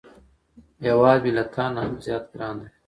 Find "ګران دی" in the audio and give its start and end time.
2.33-2.67